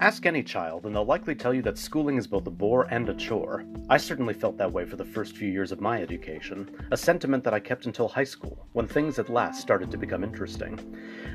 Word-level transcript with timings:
Ask 0.00 0.26
any 0.26 0.44
child, 0.44 0.86
and 0.86 0.94
they'll 0.94 1.04
likely 1.04 1.34
tell 1.34 1.52
you 1.52 1.60
that 1.62 1.76
schooling 1.76 2.18
is 2.18 2.28
both 2.28 2.46
a 2.46 2.52
bore 2.52 2.86
and 2.88 3.08
a 3.08 3.14
chore. 3.14 3.64
I 3.90 3.96
certainly 3.96 4.32
felt 4.32 4.56
that 4.56 4.72
way 4.72 4.84
for 4.84 4.94
the 4.94 5.04
first 5.04 5.36
few 5.36 5.48
years 5.48 5.72
of 5.72 5.80
my 5.80 6.00
education, 6.00 6.70
a 6.92 6.96
sentiment 6.96 7.42
that 7.42 7.52
I 7.52 7.58
kept 7.58 7.86
until 7.86 8.06
high 8.06 8.22
school, 8.22 8.68
when 8.74 8.86
things 8.86 9.18
at 9.18 9.28
last 9.28 9.60
started 9.60 9.90
to 9.90 9.98
become 9.98 10.22
interesting. 10.22 10.78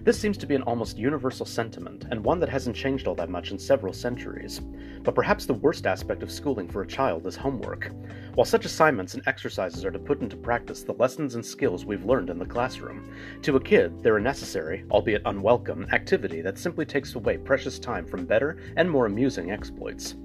This 0.03 0.17
seems 0.17 0.37
to 0.37 0.45
be 0.45 0.55
an 0.55 0.61
almost 0.61 0.97
universal 0.97 1.45
sentiment, 1.45 2.05
and 2.09 2.23
one 2.23 2.39
that 2.39 2.47
hasn't 2.47 2.77
changed 2.77 3.05
all 3.05 3.15
that 3.15 3.29
much 3.29 3.51
in 3.51 3.59
several 3.59 3.91
centuries. 3.91 4.61
But 5.03 5.15
perhaps 5.15 5.45
the 5.45 5.55
worst 5.55 5.85
aspect 5.85 6.23
of 6.23 6.31
schooling 6.31 6.69
for 6.69 6.83
a 6.83 6.87
child 6.87 7.27
is 7.27 7.35
homework. 7.35 7.91
While 8.35 8.45
such 8.45 8.63
assignments 8.63 9.13
and 9.13 9.27
exercises 9.27 9.83
are 9.83 9.91
to 9.91 9.99
put 9.99 10.21
into 10.21 10.37
practice 10.37 10.83
the 10.83 10.93
lessons 10.93 11.35
and 11.35 11.45
skills 11.45 11.83
we've 11.83 12.05
learned 12.05 12.29
in 12.29 12.39
the 12.39 12.45
classroom, 12.45 13.13
to 13.41 13.57
a 13.57 13.61
kid, 13.61 14.01
they're 14.01 14.17
a 14.17 14.21
necessary, 14.21 14.85
albeit 14.89 15.21
unwelcome, 15.25 15.85
activity 15.91 16.39
that 16.41 16.57
simply 16.57 16.85
takes 16.85 17.15
away 17.15 17.37
precious 17.37 17.77
time 17.77 18.05
from 18.05 18.25
better 18.25 18.53
and 18.77 18.89
more 18.89 19.05
amusing 19.05 19.51
exploits. 19.51 20.15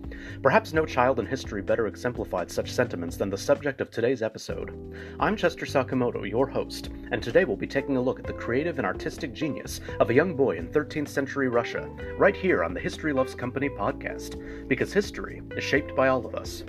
Perhaps 0.42 0.72
no 0.72 0.86
child 0.86 1.18
in 1.18 1.26
history 1.26 1.62
better 1.62 1.86
exemplified 1.86 2.50
such 2.50 2.72
sentiments 2.72 3.16
than 3.16 3.30
the 3.30 3.38
subject 3.38 3.80
of 3.80 3.90
today's 3.90 4.22
episode. 4.22 4.72
I'm 5.20 5.36
Chester 5.36 5.66
Sakamoto, 5.66 6.28
your 6.28 6.46
host, 6.46 6.90
and 7.12 7.22
today 7.22 7.44
we'll 7.44 7.56
be 7.56 7.66
taking 7.66 7.96
a 7.96 8.02
look 8.02 8.18
at 8.18 8.26
the 8.26 8.32
creative 8.32 8.78
and 8.78 8.86
artistic 8.86 9.32
genius 9.32 9.80
of 10.00 10.10
a 10.10 10.14
young 10.14 10.34
boy 10.34 10.56
in 10.56 10.68
13th 10.68 11.08
century 11.08 11.48
Russia, 11.48 11.88
right 12.16 12.36
here 12.36 12.64
on 12.64 12.74
the 12.74 12.80
History 12.80 13.12
Loves 13.12 13.34
Company 13.34 13.68
podcast, 13.68 14.68
because 14.68 14.92
history 14.92 15.42
is 15.56 15.64
shaped 15.64 15.94
by 15.94 16.08
all 16.08 16.24
of 16.26 16.34
us. 16.34 16.64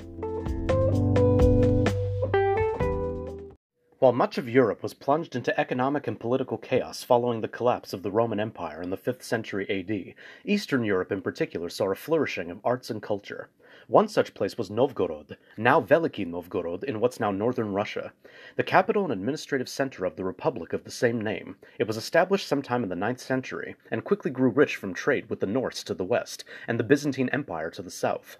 While 4.00 4.14
much 4.14 4.38
of 4.38 4.48
Europe 4.48 4.82
was 4.82 4.94
plunged 4.94 5.36
into 5.36 5.60
economic 5.60 6.08
and 6.08 6.18
political 6.18 6.58
chaos 6.58 7.04
following 7.04 7.42
the 7.42 7.50
collapse 7.50 7.92
of 7.92 8.02
the 8.02 8.12
Roman 8.12 8.40
Empire 8.40 8.82
in 8.82 8.92
the 8.92 8.98
5th 8.98 9.24
century 9.24 9.70
AD, 9.70 10.16
Eastern 10.46 10.86
Europe 10.86 11.12
in 11.12 11.22
particular 11.22 11.68
saw 11.68 11.92
a 11.92 11.96
flourishing 11.96 12.50
of 12.50 12.62
arts 12.64 12.90
and 12.90 13.04
culture. 13.04 13.50
One 13.88 14.08
such 14.08 14.34
place 14.34 14.58
was 14.58 14.72
Novgorod, 14.72 15.36
now 15.58 15.82
Veliki 15.82 16.26
Novgorod 16.26 16.86
in 16.86 17.02
what's 17.02 17.20
now 17.20 17.32
northern 17.32 17.74
Russia. 17.74 18.14
The 18.56 18.64
capital 18.64 19.04
and 19.04 19.12
administrative 19.12 19.68
center 19.68 20.06
of 20.06 20.16
the 20.16 20.24
republic 20.24 20.72
of 20.72 20.86
the 20.86 20.92
same 20.92 21.20
name, 21.20 21.58
it 21.78 21.86
was 21.86 21.98
established 21.98 22.48
sometime 22.48 22.84
in 22.84 22.90
the 22.90 22.96
9th 22.96 23.20
century 23.20 23.76
and 23.92 24.06
quickly 24.06 24.32
grew 24.32 24.50
rich 24.50 24.78
from 24.78 24.94
trade 24.94 25.30
with 25.30 25.42
the 25.42 25.46
Norse 25.46 25.84
to 25.84 25.94
the 25.94 26.06
west 26.06 26.46
and 26.70 26.80
the 26.80 26.86
Byzantine 26.86 27.28
Empire 27.34 27.70
to 27.72 27.82
the 27.82 27.92
south. 27.92 28.38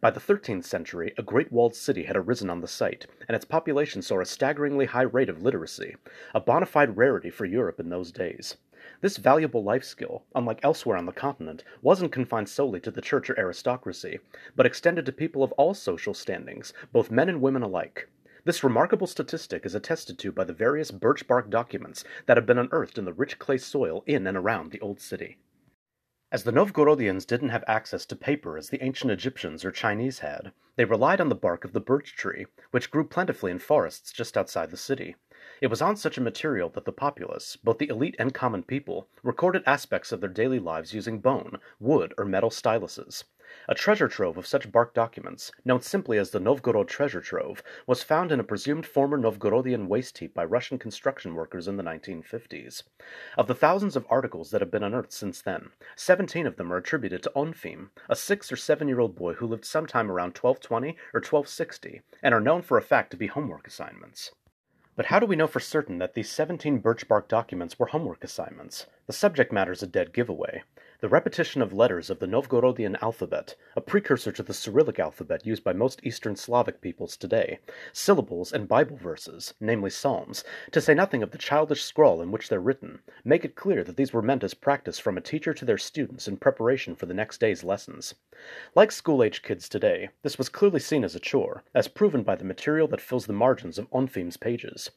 By 0.00 0.10
the 0.10 0.18
13th 0.18 0.64
century, 0.64 1.12
a 1.18 1.22
great 1.22 1.52
walled 1.52 1.74
city 1.74 2.04
had 2.04 2.16
arisen 2.16 2.48
on 2.48 2.62
the 2.62 2.68
site, 2.68 3.06
and 3.28 3.34
its 3.34 3.44
population 3.44 4.00
saw 4.00 4.18
a 4.20 4.24
staggeringly 4.24 4.86
high 4.86 5.02
rate 5.02 5.28
of 5.28 5.42
literacy, 5.42 5.94
a 6.34 6.40
bona 6.40 6.64
fide 6.64 6.96
rarity 6.96 7.28
for 7.28 7.44
Europe 7.44 7.78
in 7.78 7.90
those 7.90 8.10
days. 8.10 8.56
This 9.02 9.18
valuable 9.18 9.62
life 9.62 9.84
skill, 9.84 10.24
unlike 10.34 10.60
elsewhere 10.62 10.96
on 10.96 11.04
the 11.04 11.12
continent, 11.12 11.64
wasn't 11.82 12.12
confined 12.12 12.48
solely 12.48 12.80
to 12.80 12.90
the 12.90 13.02
church 13.02 13.28
or 13.28 13.38
aristocracy, 13.38 14.20
but 14.56 14.64
extended 14.64 15.04
to 15.04 15.12
people 15.12 15.42
of 15.42 15.52
all 15.52 15.74
social 15.74 16.14
standings, 16.14 16.72
both 16.92 17.10
men 17.10 17.28
and 17.28 17.42
women 17.42 17.62
alike. 17.62 18.08
This 18.46 18.64
remarkable 18.64 19.06
statistic 19.06 19.66
is 19.66 19.74
attested 19.74 20.18
to 20.20 20.32
by 20.32 20.44
the 20.44 20.54
various 20.54 20.90
birch 20.90 21.28
bark 21.28 21.50
documents 21.50 22.04
that 22.24 22.38
have 22.38 22.46
been 22.46 22.56
unearthed 22.56 22.96
in 22.96 23.04
the 23.04 23.12
rich 23.12 23.38
clay 23.38 23.58
soil 23.58 24.02
in 24.06 24.26
and 24.26 24.38
around 24.38 24.70
the 24.70 24.80
old 24.80 24.98
city. 24.98 25.36
As 26.32 26.44
the 26.44 26.52
Novgorodians 26.52 27.26
didn't 27.26 27.48
have 27.48 27.64
access 27.66 28.06
to 28.06 28.14
paper 28.14 28.56
as 28.56 28.68
the 28.68 28.80
ancient 28.84 29.10
Egyptians 29.10 29.64
or 29.64 29.72
Chinese 29.72 30.20
had, 30.20 30.52
they 30.76 30.84
relied 30.84 31.20
on 31.20 31.28
the 31.28 31.34
bark 31.34 31.64
of 31.64 31.72
the 31.72 31.80
birch 31.80 32.14
tree, 32.14 32.46
which 32.70 32.92
grew 32.92 33.04
plentifully 33.04 33.50
in 33.50 33.58
forests 33.58 34.12
just 34.12 34.38
outside 34.38 34.70
the 34.70 34.76
city. 34.76 35.16
It 35.60 35.66
was 35.66 35.82
on 35.82 35.96
such 35.96 36.18
a 36.18 36.20
material 36.20 36.68
that 36.68 36.84
the 36.84 36.92
populace, 36.92 37.56
both 37.56 37.78
the 37.78 37.88
elite 37.88 38.14
and 38.16 38.32
common 38.32 38.62
people, 38.62 39.08
recorded 39.24 39.64
aspects 39.66 40.12
of 40.12 40.20
their 40.20 40.30
daily 40.30 40.60
lives 40.60 40.94
using 40.94 41.18
bone, 41.18 41.58
wood, 41.80 42.14
or 42.16 42.24
metal 42.24 42.50
styluses. 42.50 43.24
A 43.68 43.74
treasure 43.74 44.08
trove 44.08 44.36
of 44.36 44.46
such 44.46 44.70
bark 44.70 44.94
documents, 44.94 45.50
known 45.64 45.80
simply 45.80 46.18
as 46.18 46.30
the 46.30 46.38
Novgorod 46.40 46.88
Treasure 46.88 47.20
Trove, 47.20 47.62
was 47.86 48.02
found 48.02 48.30
in 48.30 48.40
a 48.40 48.44
presumed 48.44 48.86
former 48.86 49.18
Novgorodian 49.18 49.88
waste 49.88 50.18
heap 50.18 50.34
by 50.34 50.44
Russian 50.44 50.78
construction 50.78 51.34
workers 51.34 51.66
in 51.66 51.76
the 51.76 51.82
1950s. 51.82 52.82
Of 53.36 53.46
the 53.46 53.54
thousands 53.54 53.96
of 53.96 54.06
articles 54.08 54.50
that 54.50 54.60
have 54.60 54.70
been 54.70 54.82
unearthed 54.82 55.12
since 55.12 55.42
then, 55.42 55.70
17 55.96 56.46
of 56.46 56.56
them 56.56 56.72
are 56.72 56.76
attributed 56.76 57.22
to 57.24 57.32
Onfim, 57.34 57.90
a 58.08 58.16
six 58.16 58.52
or 58.52 58.56
seven 58.56 58.88
year 58.88 59.00
old 59.00 59.16
boy 59.16 59.34
who 59.34 59.46
lived 59.46 59.64
sometime 59.64 60.10
around 60.10 60.36
1220 60.36 60.90
or 61.12 61.20
1260, 61.20 62.02
and 62.22 62.34
are 62.34 62.40
known 62.40 62.62
for 62.62 62.78
a 62.78 62.82
fact 62.82 63.10
to 63.10 63.16
be 63.16 63.26
homework 63.26 63.66
assignments. 63.66 64.30
But 64.96 65.06
how 65.06 65.18
do 65.18 65.24
we 65.24 65.34
know 65.34 65.46
for 65.46 65.60
certain 65.60 65.98
that 65.98 66.12
these 66.12 66.30
17 66.30 66.78
birch 66.78 67.08
bark 67.08 67.26
documents 67.26 67.78
were 67.78 67.86
homework 67.86 68.22
assignments? 68.22 68.86
The 69.06 69.14
subject 69.14 69.50
matter 69.50 69.72
is 69.72 69.82
a 69.82 69.86
dead 69.86 70.12
giveaway. 70.12 70.62
The 71.00 71.08
repetition 71.08 71.62
of 71.62 71.72
letters 71.72 72.10
of 72.10 72.18
the 72.18 72.26
Novgorodian 72.26 73.00
alphabet, 73.00 73.56
a 73.74 73.80
precursor 73.80 74.32
to 74.32 74.42
the 74.42 74.52
Cyrillic 74.52 74.98
alphabet 74.98 75.46
used 75.46 75.64
by 75.64 75.72
most 75.72 76.00
Eastern 76.02 76.36
Slavic 76.36 76.82
peoples 76.82 77.16
today, 77.16 77.60
syllables 77.90 78.52
and 78.52 78.68
Bible 78.68 78.98
verses, 78.98 79.54
namely 79.60 79.88
Psalms, 79.88 80.44
to 80.72 80.80
say 80.82 80.92
nothing 80.92 81.22
of 81.22 81.30
the 81.30 81.38
childish 81.38 81.84
scrawl 81.84 82.20
in 82.20 82.30
which 82.30 82.50
they're 82.50 82.60
written, 82.60 83.00
make 83.24 83.46
it 83.46 83.54
clear 83.54 83.82
that 83.82 83.96
these 83.96 84.12
were 84.12 84.20
meant 84.20 84.44
as 84.44 84.52
practice 84.52 84.98
from 84.98 85.16
a 85.16 85.22
teacher 85.22 85.54
to 85.54 85.64
their 85.64 85.78
students 85.78 86.28
in 86.28 86.36
preparation 86.36 86.94
for 86.94 87.06
the 87.06 87.14
next 87.14 87.40
day's 87.40 87.64
lessons. 87.64 88.14
Like 88.74 88.92
school 88.92 89.22
age 89.22 89.40
kids 89.40 89.70
today, 89.70 90.10
this 90.22 90.36
was 90.36 90.50
clearly 90.50 90.80
seen 90.80 91.02
as 91.02 91.14
a 91.14 91.20
chore, 91.20 91.64
as 91.74 91.88
proven 91.88 92.22
by 92.22 92.36
the 92.36 92.44
material 92.44 92.88
that 92.88 93.00
fills 93.00 93.24
the 93.24 93.32
margins 93.32 93.78
of 93.78 93.90
Onfim's 93.90 94.36
pages. 94.36 94.90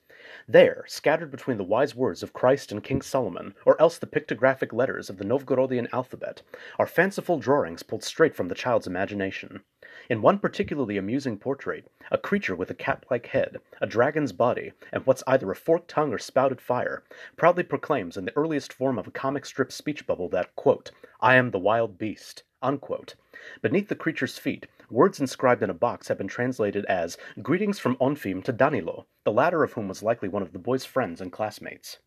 There, 0.48 0.86
scattered 0.88 1.32
between 1.32 1.58
the 1.58 1.64
wise 1.64 1.96
words 1.96 2.24
of 2.24 2.32
Christ 2.32 2.72
and 2.72 2.84
King 2.84 3.02
Solomon, 3.02 3.56
or 3.66 3.80
else 3.82 3.98
the 3.98 4.08
pictographic 4.08 4.72
letters 4.72 5.10
of 5.10 5.18
the 5.18 5.26
Novgorodian 5.26 5.88
alphabet, 5.92 6.42
are 6.80 6.88
fanciful 6.88 7.40
drawings 7.40 7.84
pulled 7.84 8.04
straight 8.04 8.34
from 8.34 8.48
the 8.48 8.56
child's 8.56 8.88
imagination. 8.88 9.64
In 10.10 10.22
one 10.22 10.40
particularly 10.40 10.98
amusing 10.98 11.38
portrait, 11.38 11.88
a 12.10 12.18
creature 12.18 12.56
with 12.56 12.70
a 12.72 12.74
cat 12.74 13.06
like 13.12 13.28
head, 13.28 13.58
a 13.82 13.86
dragon's 13.86 14.32
body, 14.32 14.74
and 14.92 15.06
what's 15.06 15.24
either 15.28 15.52
a 15.52 15.56
forked 15.56 15.90
tongue 15.90 16.14
or 16.14 16.18
spouted 16.18 16.62
fire, 16.62 17.04
proudly 17.38 17.64
proclaims 17.64 18.18
in 18.18 18.26
the 18.26 18.36
earliest 18.38 18.74
form 18.74 18.98
of 18.98 19.08
a 19.08 19.12
comic 19.12 19.46
strip 19.46 19.72
speech 19.72 20.08
bubble 20.08 20.30
that, 20.30 20.52
I 21.22 21.36
am 21.36 21.52
the 21.52 21.60
wild 21.60 21.98
beast. 21.98 22.44
Beneath 23.62 23.90
the 23.90 23.96
creature's 23.96 24.38
feet, 24.38 24.68
words 24.90 25.20
inscribed 25.20 25.62
in 25.64 25.70
a 25.70 25.74
box 25.74 26.08
have 26.08 26.18
been 26.18 26.28
translated 26.28 26.86
as 26.86 27.18
Greetings 27.42 27.78
from 27.78 27.98
Onfim 27.98 28.44
to 28.46 28.52
Danilo, 28.52 29.06
the 29.24 29.32
latter 29.32 29.64
of 29.64 29.74
whom 29.74 29.88
was 29.88 30.04
likely 30.04 30.28
one 30.28 30.42
of 30.42 30.52
the 30.52 30.60
boy's 30.60 30.86
friends 30.86 31.22
and 31.22 31.32
classmates. 31.32 32.00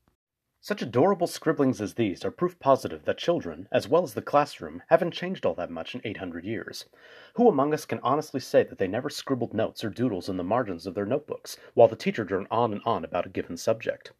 Such 0.60 0.82
adorable 0.82 1.26
scribblings 1.26 1.80
as 1.80 1.94
these 1.94 2.24
are 2.24 2.30
proof 2.30 2.58
positive 2.58 3.04
that 3.04 3.18
children, 3.18 3.68
as 3.70 3.88
well 3.88 4.02
as 4.02 4.14
the 4.14 4.20
classroom, 4.20 4.82
haven't 4.88 5.12
changed 5.12 5.46
all 5.46 5.54
that 5.54 5.70
much 5.70 5.94
in 5.94 6.00
800 6.04 6.44
years. 6.44 6.86
Who 7.34 7.48
among 7.48 7.72
us 7.72 7.84
can 7.84 8.00
honestly 8.00 8.40
say 8.40 8.64
that 8.64 8.78
they 8.78 8.88
never 8.88 9.08
scribbled 9.08 9.54
notes 9.54 9.84
or 9.84 9.90
doodles 9.90 10.28
in 10.28 10.36
the 10.36 10.42
margins 10.42 10.86
of 10.86 10.94
their 10.94 11.06
notebooks, 11.06 11.56
while 11.74 11.88
the 11.88 11.94
teacher 11.94 12.24
droned 12.24 12.48
on 12.50 12.72
and 12.72 12.82
on 12.84 13.04
about 13.04 13.26
a 13.26 13.28
given 13.30 13.56
subject? 13.56 14.12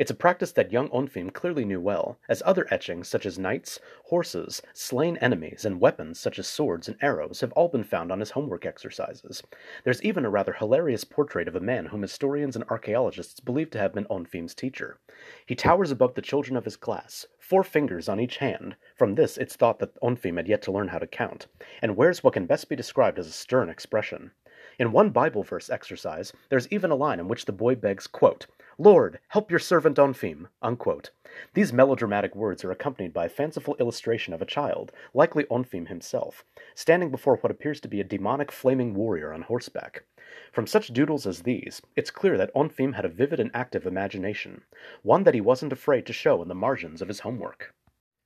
It's 0.00 0.10
a 0.10 0.14
practice 0.14 0.52
that 0.52 0.72
young 0.72 0.88
Onfim 0.88 1.30
clearly 1.30 1.66
knew 1.66 1.78
well, 1.78 2.18
as 2.26 2.42
other 2.46 2.66
etchings 2.70 3.06
such 3.06 3.26
as 3.26 3.38
knights, 3.38 3.78
horses, 4.04 4.62
slain 4.72 5.18
enemies, 5.18 5.66
and 5.66 5.78
weapons 5.78 6.18
such 6.18 6.38
as 6.38 6.46
swords 6.46 6.88
and 6.88 6.96
arrows 7.02 7.42
have 7.42 7.52
all 7.52 7.68
been 7.68 7.84
found 7.84 8.10
on 8.10 8.20
his 8.20 8.30
homework 8.30 8.64
exercises. 8.64 9.42
There's 9.84 10.02
even 10.02 10.24
a 10.24 10.30
rather 10.30 10.54
hilarious 10.54 11.04
portrait 11.04 11.48
of 11.48 11.54
a 11.54 11.60
man 11.60 11.84
whom 11.84 12.00
historians 12.00 12.56
and 12.56 12.64
archaeologists 12.70 13.40
believe 13.40 13.68
to 13.72 13.78
have 13.78 13.92
been 13.92 14.06
Onfim's 14.06 14.54
teacher. 14.54 14.98
He 15.44 15.54
towers 15.54 15.90
above 15.90 16.14
the 16.14 16.22
children 16.22 16.56
of 16.56 16.64
his 16.64 16.78
class, 16.78 17.26
four 17.38 17.62
fingers 17.62 18.08
on 18.08 18.18
each 18.18 18.38
hand, 18.38 18.76
from 18.96 19.16
this 19.16 19.36
it's 19.36 19.54
thought 19.54 19.80
that 19.80 20.00
Onfim 20.00 20.38
had 20.38 20.48
yet 20.48 20.62
to 20.62 20.72
learn 20.72 20.88
how 20.88 20.98
to 20.98 21.06
count, 21.06 21.46
and 21.82 21.94
wears 21.94 22.24
what 22.24 22.32
can 22.32 22.46
best 22.46 22.70
be 22.70 22.74
described 22.74 23.18
as 23.18 23.26
a 23.26 23.32
stern 23.32 23.68
expression. 23.68 24.30
In 24.78 24.92
one 24.92 25.10
Bible 25.10 25.42
verse 25.42 25.68
exercise, 25.68 26.32
there's 26.48 26.68
even 26.68 26.90
a 26.90 26.94
line 26.94 27.20
in 27.20 27.28
which 27.28 27.44
the 27.44 27.52
boy 27.52 27.74
begs, 27.74 28.06
quote, 28.06 28.46
Lord, 28.82 29.18
help 29.28 29.50
your 29.50 29.60
servant 29.60 29.98
Onfim. 29.98 30.46
Unquote. 30.62 31.10
These 31.52 31.70
melodramatic 31.70 32.34
words 32.34 32.64
are 32.64 32.70
accompanied 32.70 33.12
by 33.12 33.26
a 33.26 33.28
fanciful 33.28 33.76
illustration 33.78 34.32
of 34.32 34.40
a 34.40 34.46
child, 34.46 34.90
likely 35.12 35.44
Onfim 35.50 35.88
himself, 35.88 36.46
standing 36.74 37.10
before 37.10 37.36
what 37.36 37.50
appears 37.50 37.78
to 37.80 37.88
be 37.88 38.00
a 38.00 38.04
demonic 38.04 38.50
flaming 38.50 38.94
warrior 38.94 39.34
on 39.34 39.42
horseback. 39.42 40.04
From 40.50 40.66
such 40.66 40.94
doodles 40.94 41.26
as 41.26 41.42
these, 41.42 41.82
it's 41.94 42.10
clear 42.10 42.38
that 42.38 42.54
Onfim 42.54 42.94
had 42.94 43.04
a 43.04 43.10
vivid 43.10 43.38
and 43.38 43.50
active 43.52 43.84
imagination, 43.84 44.62
one 45.02 45.24
that 45.24 45.34
he 45.34 45.42
wasn't 45.42 45.74
afraid 45.74 46.06
to 46.06 46.14
show 46.14 46.40
in 46.40 46.48
the 46.48 46.54
margins 46.54 47.02
of 47.02 47.08
his 47.08 47.20
homework. 47.20 47.74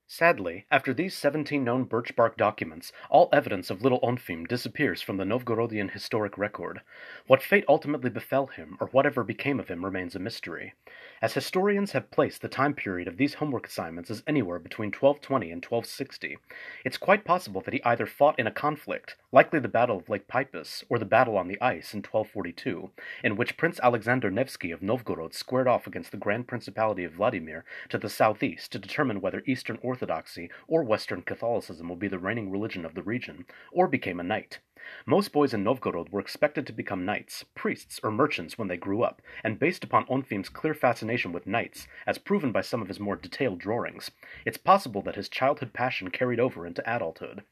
Sadly, 0.07 0.67
after 0.71 0.93
these 0.93 1.17
17 1.17 1.65
known 1.65 1.85
birch 1.85 2.15
bark 2.15 2.37
documents, 2.37 2.93
all 3.09 3.31
evidence 3.33 3.71
of 3.71 3.81
little 3.81 4.01
Onfim 4.01 4.47
disappears 4.47 5.01
from 5.01 5.17
the 5.17 5.25
Novgorodian 5.25 5.91
historic 5.91 6.37
record. 6.37 6.83
What 7.27 7.43
fate 7.43 7.65
ultimately 7.69 8.11
befell 8.11 8.49
him, 8.49 8.77
or 8.81 8.89
whatever 8.89 9.25
became 9.25 9.59
of 9.59 9.69
him, 9.69 9.83
remains 9.83 10.15
a 10.15 10.19
mystery. 10.19 10.75
As 11.23 11.33
historians 11.33 11.93
have 11.93 12.11
placed 12.11 12.43
the 12.43 12.49
time 12.51 12.75
period 12.75 13.09
of 13.09 13.17
these 13.17 13.35
homework 13.35 13.67
assignments 13.67 14.11
as 14.11 14.23
anywhere 14.27 14.59
between 14.59 14.89
1220 14.89 15.51
and 15.51 15.65
1260, 15.65 16.37
it's 16.85 16.99
quite 16.99 17.25
possible 17.25 17.63
that 17.63 17.73
he 17.73 17.83
either 17.83 18.05
fought 18.05 18.39
in 18.39 18.47
a 18.47 18.53
conflict, 18.53 19.17
likely 19.35 19.59
the 19.59 19.67
Battle 19.67 19.97
of 19.97 20.09
Lake 20.09 20.29
Peipus 20.29 20.85
or 20.89 20.97
the 20.97 21.05
Battle 21.05 21.37
on 21.37 21.49
the 21.49 21.61
Ice 21.61 21.93
in 21.93 21.99
1242, 21.99 22.91
in 23.25 23.35
which 23.35 23.57
Prince 23.57 23.81
Alexander 23.83 24.31
Nevsky 24.31 24.71
of 24.71 24.81
Novgorod 24.81 25.35
squared 25.35 25.67
off 25.67 25.89
against 25.89 26.13
the 26.13 26.17
Grand 26.17 26.47
Principality 26.47 27.03
of 27.03 27.15
Vladimir 27.15 27.65
to 27.89 27.99
the 27.99 28.09
southeast 28.09 28.71
to 28.71 28.79
determine 28.79 29.21
whether 29.21 29.43
Eastern 29.45 29.81
Orthodoxy 29.83 30.51
or 30.69 30.85
Western 30.85 31.21
Catholicism 31.21 31.89
would 31.89 31.99
be 31.99 32.07
the 32.07 32.21
reigning 32.21 32.49
religion 32.49 32.85
of 32.85 32.95
the 32.95 33.03
region, 33.03 33.45
or 33.73 33.89
became 33.89 34.21
a 34.21 34.23
knight. 34.23 34.61
Most 35.05 35.33
boys 35.33 35.53
in 35.53 35.65
Novgorod 35.65 36.13
were 36.13 36.21
expected 36.21 36.65
to 36.69 36.73
become 36.73 37.05
knights, 37.05 37.45
priests, 37.57 37.99
or 38.05 38.13
merchants 38.13 38.57
when 38.57 38.69
they 38.69 38.77
grew 38.77 39.03
up, 39.03 39.21
and 39.43 39.59
based 39.59 39.83
upon 39.83 40.07
Onfim's 40.07 40.49
clear 40.49 40.75
fascination 40.75 41.33
with 41.33 41.45
knights, 41.45 41.89
as 42.07 42.19
proven 42.19 42.53
by 42.53 42.61
some 42.61 42.81
of 42.81 42.87
his 42.87 43.01
more 43.01 43.17
detailed 43.17 43.59
drawings, 43.59 44.13
it's 44.47 44.59
possible 44.59 45.03
that 45.03 45.17
his 45.17 45.29
childhood 45.29 45.73
passion 45.73 46.11
carried 46.11 46.39
over 46.39 46.65
into 46.65 46.89
adulthood. 46.89 47.43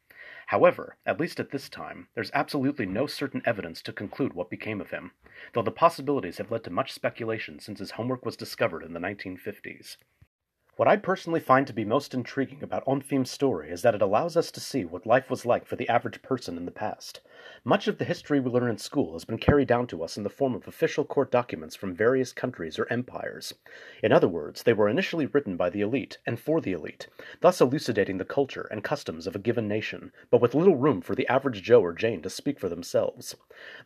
However, 0.46 0.96
at 1.06 1.20
least 1.20 1.38
at 1.40 1.50
this 1.50 1.68
time, 1.68 2.08
there's 2.14 2.30
absolutely 2.34 2.86
no 2.86 3.06
certain 3.06 3.42
evidence 3.44 3.80
to 3.82 3.92
conclude 3.92 4.34
what 4.34 4.50
became 4.50 4.80
of 4.80 4.90
him, 4.90 5.12
though 5.54 5.62
the 5.62 5.70
possibilities 5.70 6.38
have 6.38 6.50
led 6.50 6.64
to 6.64 6.70
much 6.70 6.92
speculation 6.92 7.58
since 7.58 7.78
his 7.78 7.92
homework 7.92 8.24
was 8.24 8.36
discovered 8.36 8.82
in 8.82 8.92
the 8.92 9.00
1950s. 9.00 9.96
What 10.76 10.88
I 10.88 10.96
personally 10.96 11.40
find 11.40 11.66
to 11.66 11.72
be 11.72 11.84
most 11.84 12.14
intriguing 12.14 12.62
about 12.62 12.84
Onfim's 12.86 13.30
story 13.30 13.70
is 13.70 13.82
that 13.82 13.94
it 13.94 14.02
allows 14.02 14.36
us 14.36 14.50
to 14.52 14.60
see 14.60 14.84
what 14.84 15.06
life 15.06 15.28
was 15.28 15.44
like 15.44 15.66
for 15.66 15.76
the 15.76 15.88
average 15.88 16.22
person 16.22 16.56
in 16.56 16.64
the 16.64 16.70
past. 16.70 17.20
Much 17.64 17.86
of 17.86 17.98
the 17.98 18.04
history 18.04 18.40
we 18.40 18.50
learn 18.50 18.70
in 18.70 18.76
school 18.76 19.12
has 19.12 19.24
been 19.24 19.38
carried 19.38 19.68
down 19.68 19.86
to 19.86 20.02
us 20.02 20.16
in 20.16 20.24
the 20.24 20.28
form 20.30 20.52
of 20.54 20.66
official 20.66 21.04
court 21.04 21.30
documents 21.30 21.76
from 21.76 21.94
various 21.94 22.32
countries 22.32 22.76
or 22.76 22.86
empires. 22.90 23.54
In 24.02 24.10
other 24.10 24.26
words, 24.26 24.64
they 24.64 24.72
were 24.72 24.88
initially 24.88 25.26
written 25.26 25.56
by 25.56 25.70
the 25.70 25.80
elite 25.80 26.18
and 26.26 26.40
for 26.40 26.60
the 26.60 26.72
elite, 26.72 27.06
thus 27.40 27.60
elucidating 27.60 28.18
the 28.18 28.24
culture 28.24 28.66
and 28.72 28.82
customs 28.82 29.28
of 29.28 29.36
a 29.36 29.38
given 29.38 29.68
nation, 29.68 30.10
but 30.28 30.40
with 30.40 30.56
little 30.56 30.74
room 30.74 31.00
for 31.00 31.14
the 31.14 31.28
average 31.28 31.62
Joe 31.62 31.80
or 31.82 31.92
Jane 31.92 32.20
to 32.22 32.30
speak 32.30 32.58
for 32.58 32.68
themselves. 32.68 33.36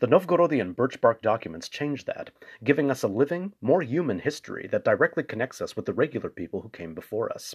The 0.00 0.08
Novgorodian 0.08 0.74
birch 0.74 0.98
bark 1.02 1.20
documents 1.20 1.68
change 1.68 2.06
that, 2.06 2.30
giving 2.64 2.90
us 2.90 3.02
a 3.02 3.08
living, 3.08 3.52
more 3.60 3.82
human 3.82 4.20
history 4.20 4.68
that 4.72 4.84
directly 4.84 5.22
connects 5.22 5.60
us 5.60 5.76
with 5.76 5.84
the 5.84 5.92
regular 5.92 6.30
people 6.30 6.62
who 6.62 6.70
came 6.70 6.94
before 6.94 7.30
us. 7.30 7.54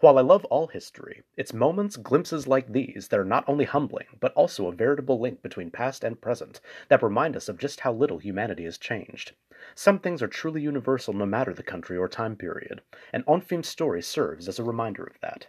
While 0.00 0.18
I 0.18 0.22
love 0.22 0.44
all 0.46 0.66
history, 0.66 1.22
it's 1.38 1.54
moments, 1.54 1.96
glimpses 1.96 2.46
like 2.46 2.70
these 2.70 3.08
that 3.08 3.18
are 3.18 3.24
not 3.24 3.48
only 3.48 3.64
humbling, 3.64 4.06
but 4.20 4.34
also 4.34 4.66
a 4.66 4.72
veritable 4.72 5.18
between 5.42 5.70
past 5.70 6.04
and 6.04 6.20
present 6.20 6.60
that 6.88 7.02
remind 7.02 7.36
us 7.36 7.48
of 7.48 7.58
just 7.58 7.80
how 7.80 7.92
little 7.92 8.18
humanity 8.18 8.64
has 8.64 8.78
changed. 8.78 9.32
Some 9.74 9.98
things 9.98 10.22
are 10.22 10.28
truly 10.28 10.62
universal 10.62 11.12
no 11.12 11.26
matter 11.26 11.52
the 11.52 11.62
country 11.62 11.96
or 11.96 12.08
time 12.08 12.36
period, 12.36 12.82
and 13.12 13.26
Onfim's 13.26 13.68
story 13.68 14.02
serves 14.02 14.48
as 14.48 14.58
a 14.58 14.64
reminder 14.64 15.04
of 15.04 15.18
that. 15.20 15.48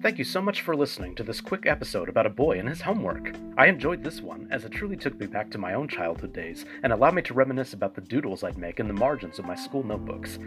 Thank 0.00 0.16
you 0.16 0.24
so 0.24 0.40
much 0.40 0.60
for 0.60 0.76
listening 0.76 1.16
to 1.16 1.24
this 1.24 1.40
quick 1.40 1.66
episode 1.66 2.08
about 2.08 2.24
a 2.24 2.30
boy 2.30 2.60
and 2.60 2.68
his 2.68 2.80
homework. 2.80 3.34
I 3.56 3.66
enjoyed 3.66 4.04
this 4.04 4.20
one, 4.20 4.46
as 4.48 4.64
it 4.64 4.70
truly 4.70 4.96
took 4.96 5.18
me 5.18 5.26
back 5.26 5.50
to 5.50 5.58
my 5.58 5.74
own 5.74 5.88
childhood 5.88 6.32
days 6.32 6.64
and 6.84 6.92
allowed 6.92 7.14
me 7.14 7.22
to 7.22 7.34
reminisce 7.34 7.72
about 7.72 7.96
the 7.96 8.00
doodles 8.00 8.44
I'd 8.44 8.58
make 8.58 8.78
in 8.78 8.86
the 8.86 8.94
margins 8.94 9.40
of 9.40 9.44
my 9.44 9.56
school 9.56 9.82
notebooks. 9.82 10.38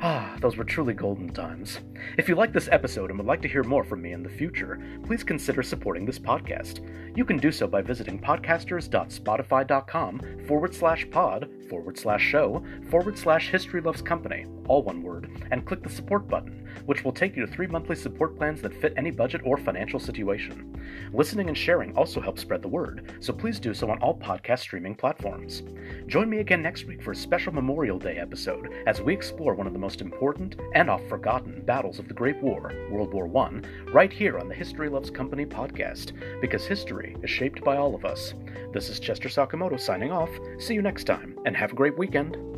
Ah, 0.00 0.36
those 0.40 0.56
were 0.56 0.62
truly 0.62 0.94
golden 0.94 1.32
times. 1.32 1.80
If 2.16 2.28
you 2.28 2.36
like 2.36 2.52
this 2.52 2.68
episode 2.70 3.10
and 3.10 3.18
would 3.18 3.26
like 3.26 3.42
to 3.42 3.48
hear 3.48 3.64
more 3.64 3.82
from 3.82 4.02
me 4.02 4.12
in 4.12 4.22
the 4.22 4.28
future, 4.28 4.80
please 5.04 5.24
consider 5.24 5.64
supporting 5.64 6.06
this 6.06 6.20
podcast. 6.20 6.78
You 7.16 7.24
can 7.24 7.38
do 7.38 7.50
so 7.50 7.66
by 7.66 7.82
visiting 7.82 8.20
podcasters.spotify.com 8.20 10.20
forward 10.46 10.74
slash 10.74 11.10
pod 11.10 11.50
forward 11.68 11.98
slash 11.98 12.22
show 12.22 12.62
forward 12.88 13.18
slash 13.18 13.48
history 13.48 13.80
loves 13.80 14.00
company, 14.00 14.46
all 14.68 14.84
one 14.84 15.02
word, 15.02 15.28
and 15.50 15.66
click 15.66 15.82
the 15.82 15.90
support 15.90 16.28
button, 16.28 16.61
which 16.86 17.04
will 17.04 17.12
take 17.12 17.36
you 17.36 17.46
to 17.46 17.52
three 17.52 17.66
monthly 17.66 17.96
support 17.96 18.36
plans 18.36 18.62
that 18.62 18.74
fit 18.80 18.94
any 18.96 19.10
budget 19.10 19.40
or 19.44 19.56
financial 19.56 20.00
situation. 20.00 20.80
Listening 21.12 21.48
and 21.48 21.56
sharing 21.56 21.96
also 21.96 22.20
helps 22.20 22.42
spread 22.42 22.62
the 22.62 22.68
word, 22.68 23.14
so 23.20 23.32
please 23.32 23.60
do 23.60 23.74
so 23.74 23.90
on 23.90 23.98
all 23.98 24.18
podcast 24.18 24.60
streaming 24.60 24.94
platforms. 24.94 25.62
Join 26.06 26.28
me 26.28 26.38
again 26.38 26.62
next 26.62 26.84
week 26.84 27.02
for 27.02 27.12
a 27.12 27.16
special 27.16 27.52
Memorial 27.52 27.98
Day 27.98 28.16
episode 28.16 28.72
as 28.86 29.00
we 29.00 29.12
explore 29.12 29.54
one 29.54 29.66
of 29.66 29.72
the 29.72 29.78
most 29.78 30.00
important 30.00 30.56
and 30.74 30.90
oft 30.90 31.08
forgotten 31.08 31.62
battles 31.64 31.98
of 31.98 32.08
the 32.08 32.14
Great 32.14 32.40
War, 32.42 32.72
World 32.90 33.12
War 33.12 33.30
I, 33.44 33.60
right 33.92 34.12
here 34.12 34.38
on 34.38 34.48
the 34.48 34.54
History 34.54 34.88
Loves 34.88 35.10
Company 35.10 35.46
podcast, 35.46 36.12
because 36.40 36.66
history 36.66 37.16
is 37.22 37.30
shaped 37.30 37.62
by 37.64 37.76
all 37.76 37.94
of 37.94 38.04
us. 38.04 38.34
This 38.72 38.88
is 38.88 39.00
Chester 39.00 39.28
Sakamoto 39.28 39.78
signing 39.78 40.12
off. 40.12 40.30
See 40.58 40.74
you 40.74 40.82
next 40.82 41.04
time, 41.04 41.38
and 41.44 41.56
have 41.56 41.72
a 41.72 41.76
great 41.76 41.96
weekend. 41.98 42.51